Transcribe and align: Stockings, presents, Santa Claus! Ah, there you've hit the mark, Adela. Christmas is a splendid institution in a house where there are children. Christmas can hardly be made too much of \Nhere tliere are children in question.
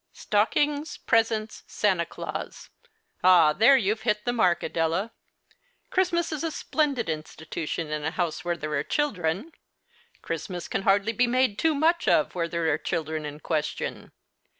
Stockings, 0.13 0.97
presents, 0.97 1.61
Santa 1.67 2.07
Claus! 2.07 2.71
Ah, 3.23 3.53
there 3.53 3.77
you've 3.77 4.01
hit 4.01 4.25
the 4.25 4.33
mark, 4.33 4.63
Adela. 4.63 5.13
Christmas 5.91 6.31
is 6.31 6.43
a 6.43 6.49
splendid 6.49 7.07
institution 7.07 7.91
in 7.91 8.03
a 8.03 8.09
house 8.09 8.43
where 8.43 8.57
there 8.57 8.73
are 8.73 8.81
children. 8.83 9.51
Christmas 10.23 10.67
can 10.67 10.81
hardly 10.81 11.13
be 11.13 11.27
made 11.27 11.59
too 11.59 11.75
much 11.75 12.07
of 12.07 12.29
\Nhere 12.33 12.49
tliere 12.49 12.67
are 12.69 12.77
children 12.79 13.25
in 13.27 13.41
question. 13.41 14.11